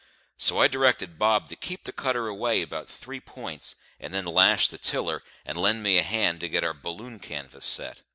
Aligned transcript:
So 0.39 0.59
I 0.59 0.67
directed 0.67 1.19
Bob 1.19 1.47
to 1.49 1.55
keep 1.55 1.83
the 1.83 1.91
cutter 1.91 2.27
away 2.27 2.63
about 2.63 2.89
three 2.89 3.19
points, 3.19 3.75
and 3.99 4.11
then 4.15 4.25
lash 4.25 4.67
the 4.67 4.79
tiller, 4.79 5.21
and 5.45 5.55
lend 5.61 5.83
me 5.83 5.99
a 5.99 6.01
hand 6.01 6.39
to 6.39 6.49
get 6.49 6.63
our 6.63 6.73
balloon 6.73 7.19
canvas 7.19 7.65
set. 7.65 8.01